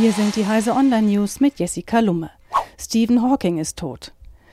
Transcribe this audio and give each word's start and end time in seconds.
Hier 0.00 0.12
sind 0.12 0.36
die 0.36 0.46
Heise 0.46 0.74
Online 0.74 1.08
News 1.08 1.40
mit 1.40 1.58
Jessica 1.58 1.98
Lumme. 1.98 2.30
Stephen 2.78 3.20
Hawking 3.20 3.58
ist 3.58 3.78
tot. 3.78 4.12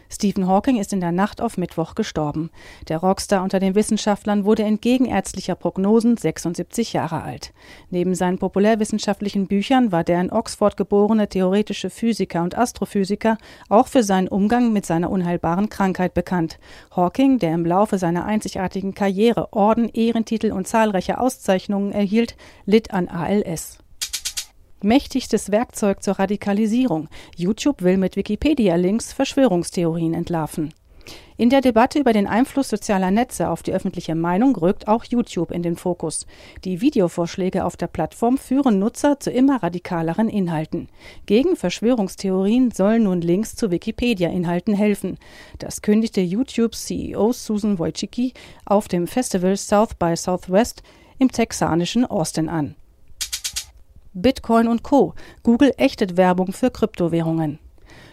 Stephen 0.10 0.48
Hawking 0.48 0.78
ist 0.78 0.92
in 0.92 1.02
der 1.02 1.12
Nacht 1.12 1.40
auf 1.40 1.60
Mittwoch 1.60 1.94
gestorben. 1.94 2.50
Der 2.88 2.98
Rockstar 2.98 3.44
unter 3.44 3.60
den 3.60 3.76
Wissenschaftlern 3.76 4.44
wurde 4.44 4.63
entgegen 4.63 5.05
ärztlicher 5.05 5.54
Prognosen 5.54 6.18
76 6.18 6.94
Jahre 6.94 7.21
alt. 7.21 7.54
Neben 7.92 8.16
seinen 8.16 8.39
populärwissenschaftlichen 8.39 9.45
Büchern 9.45 9.91
war 9.91 10.04
der 10.04 10.20
in 10.20 10.31
Oxford 10.31 10.77
geborene 10.77 11.30
theoretische 11.30 11.91
Physiker 11.91 12.41
und 12.41 12.57
Astrophysiker 12.57 13.38
auch 13.70 13.88
für 13.88 14.02
seinen 14.02 14.27
Umgang 14.27 14.73
mit 14.73 14.88
seiner 14.88 15.12
unheilbaren 15.12 15.70
Krankheit 15.70 16.16
bekannt. 16.16 16.57
Hawking, 16.96 17.38
der 17.38 17.54
im 17.54 17.68
Laufe 17.68 18.00
seiner 18.00 18.25
einzigartigen 18.25 18.96
Karriere 18.96 19.54
Orden, 19.54 19.89
Ehrentitel 19.89 20.52
und 20.52 20.68
zahlreiche 20.68 21.20
Auszeichnungen 21.20 21.91
erhielt, 21.91 22.36
litt 22.66 22.96
an 22.96 23.07
ALS 23.09 23.77
mächtigstes 24.86 25.52
Werkzeug 25.52 26.02
zur 26.02 26.20
Radikalisierung. 26.20 27.09
YouTube 27.35 27.81
will 27.81 27.98
mit 27.98 28.16
Wikipedia-Links 28.16 29.12
Verschwörungstheorien 29.12 30.13
entlarven. 30.13 30.73
In 31.38 31.49
der 31.49 31.59
Debatte 31.59 31.99
über 31.99 32.13
den 32.13 32.27
Einfluss 32.27 32.70
sozialer 32.70 33.12
Netze 33.12 33.49
auf 33.49 33.62
die 33.62 33.73
öffentliche 33.73 34.16
Meinung 34.16 34.55
rückt 34.55 34.88
auch 34.88 35.03
YouTube 35.03 35.52
in 35.52 35.63
den 35.63 35.76
Fokus. 35.76 36.26
Die 36.63 36.79
Videovorschläge 36.79 37.66
auf 37.66 37.76
der 37.76 37.88
Plattform 37.88 38.38
führen 38.38 38.79
Nutzer 38.79 39.20
zu 39.20 39.31
immer 39.31 39.62
radikaleren 39.62 40.29
Inhalten. 40.29 40.88
Gegen 41.26 41.57
Verschwörungstheorien 41.57 42.71
sollen 42.71 43.04
nun 43.04 43.20
Links 43.20 43.55
zu 43.55 43.70
Wikipedia-Inhalten 43.70 44.73
helfen. 44.73 45.17
Das 45.59 45.81
kündigte 45.81 46.21
YouTube-CEO 46.21 47.34
Susan 47.34 47.79
Wojcicki 47.79 48.34
auf 48.65 48.88
dem 48.88 49.05
Festival 49.05 49.57
South 49.57 49.95
by 49.95 50.15
Southwest 50.15 50.84
im 51.20 51.29
texanischen 51.29 52.05
Austin 52.05 52.48
an. 52.48 52.76
Bitcoin 54.18 54.70
und 54.70 54.82
Co. 54.82 55.14
Google 55.44 55.74
ächtet 55.76 56.16
Werbung 56.16 56.54
für 56.54 56.72
Kryptowährungen. 56.72 57.60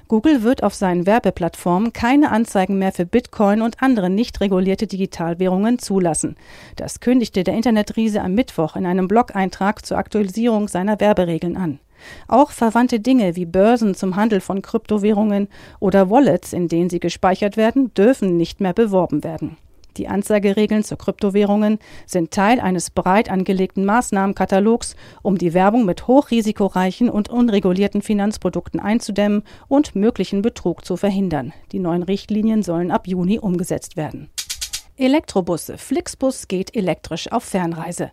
Google 0.09 0.43
wird 0.43 0.65
auf 0.65 0.75
seinen 0.75 1.07
Werbeplattformen 1.07 1.93
keine 1.93 2.33
Anzeigen 2.33 2.77
mehr 2.77 2.91
für 2.91 3.07
Bitcoin 3.07 3.63
und 3.63 3.81
andere 3.81 4.11
nicht 4.11 4.41
regulierte 4.41 4.89
Digitalwährungen 4.89 5.79
zulassen. 5.79 6.35
Das 6.75 6.99
kündigte 6.99 7.45
der 7.45 7.55
Internetriese 7.55 8.21
am 8.21 8.35
Mittwoch 8.35 8.75
in 8.75 8.85
einem 8.85 9.07
Blog-Eintrag 9.07 9.87
zur 9.87 9.97
Aktualisierung 9.97 10.67
seiner 10.67 10.99
Werberegeln 10.99 11.57
an. 11.57 11.79
Auch 12.27 12.51
verwandte 12.51 12.99
Dinge 12.99 13.37
wie 13.37 13.47
Börsen 13.47 13.95
zum 13.95 14.17
Handel 14.17 14.41
von 14.41 14.61
Kryptowährungen 14.61 15.47
oder 15.79 16.11
Wallets, 16.11 16.53
in 16.53 16.67
denen 16.67 16.91
sie 16.91 16.99
gespeichert 16.99 17.57
werden, 17.57 17.95
dürfen 17.95 18.37
nicht 18.37 18.61
mehr 18.61 18.73
beworben 18.73 19.23
werden. 19.23 19.57
Die 19.97 20.09
Anzeigeregeln 20.09 20.85
zu 20.85 20.97
Kryptowährungen 20.97 21.79
sind 22.07 22.31
Teil 22.31 22.61
eines 22.61 22.91
breit 22.91 23.31
angelegten 23.31 23.85
Maßnahmenkatalogs, 23.85 24.97
um 25.23 25.39
die 25.39 25.55
Werbung 25.55 25.85
mit 25.85 26.07
hochrisikoreichen 26.07 27.11
und 27.11 27.29
unregulierten 27.29 28.03
Finanzprodukten 28.03 28.81
einzudämmen 28.81 29.43
und 29.69 29.95
möglichen 29.95 30.43
Betrug 30.43 30.85
zu 30.85 30.97
verhindern. 30.97 31.53
Die 31.73 31.79
neuen 31.79 32.03
Richtlinien 32.03 32.63
sollen 32.63 32.91
ab 32.91 33.07
Juni 33.07 33.39
umgesetzt 33.39 33.97
werden. 33.97 34.31
Elektrobusse. 34.97 35.79
Flixbus 35.79 36.49
geht 36.49 36.77
elektrisch 36.77 37.31
auf 37.33 37.45
Fernreise. 37.45 38.13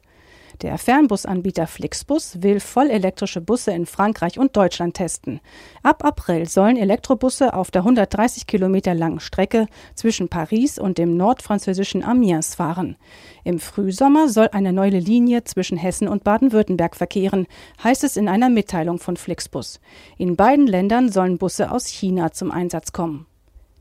Der 0.62 0.78
Fernbusanbieter 0.78 1.68
Flixbus 1.68 2.42
will 2.42 2.60
vollelektrische 2.60 3.40
Busse 3.40 3.72
in 3.72 3.86
Frankreich 3.86 4.38
und 4.38 4.58
Deutschland 4.58 4.96
testen. 4.96 5.40
Ab 5.84 6.04
April 6.04 6.50
sollen 6.50 6.76
Elektrobusse 6.76 7.54
auf 7.54 7.72
der 7.72 7.84
130 7.84 8.46
Kilometer 8.46 8.94
langen 8.94 9.22
Strecke 9.22 9.68
zwischen 9.96 10.28
Paris 10.28 10.78
und 10.78 10.98
dem 10.98 11.16
nordfranzösischen 11.16 12.04
Amiens 12.04 12.56
fahren. 12.56 12.98
Im 13.46 13.60
Frühsommer 13.60 14.28
soll 14.28 14.50
eine 14.52 14.74
neue 14.74 15.00
Linie 15.00 15.46
zwischen 15.46 15.78
Hessen 15.78 16.10
und 16.10 16.26
Baden-Württemberg 16.26 16.98
verkehren, 16.98 17.48
heißt 17.82 18.04
es 18.04 18.18
in 18.18 18.28
einer 18.28 18.50
Mitteilung 18.50 19.00
von 19.00 19.16
Flixbus. 19.16 19.80
In 20.18 20.36
beiden 20.36 20.68
Ländern 20.68 21.10
sollen 21.10 21.38
Busse 21.38 21.72
aus 21.72 21.88
China 21.88 22.34
zum 22.34 22.52
Einsatz 22.52 22.92
kommen. 22.92 23.28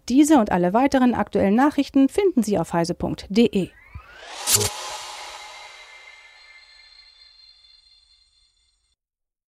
Diese 0.09 0.39
und 0.39 0.53
alle 0.53 0.73
weiteren 0.73 1.15
aktuellen 1.15 1.57
Nachrichten 1.57 2.09
finden 2.09 2.45
Sie 2.45 2.57
auf 2.57 2.73
heise.de. 2.73 3.71